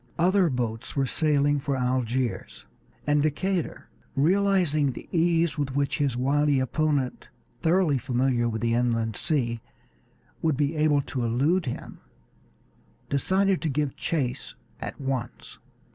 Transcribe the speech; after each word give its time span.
Other 0.17 0.49
boats 0.49 0.95
were 0.95 1.05
sailing 1.05 1.59
for 1.59 1.77
Algiers, 1.77 2.65
and 3.05 3.21
Decatur, 3.21 3.87
realizing 4.15 4.93
the 4.93 5.07
ease 5.11 5.59
with 5.59 5.75
which 5.75 5.99
his 5.99 6.17
wily 6.17 6.59
opponent, 6.59 7.27
thoroughly 7.61 7.99
familiar 7.99 8.49
with 8.49 8.63
the 8.63 8.73
inland 8.73 9.15
sea, 9.15 9.61
would 10.41 10.57
be 10.57 10.75
able 10.75 11.03
to 11.03 11.23
elude 11.23 11.67
him, 11.67 11.99
decided 13.11 13.61
to 13.61 13.69
give 13.69 13.95
chase 13.95 14.55
at 14.79 14.99
once. 14.99 15.59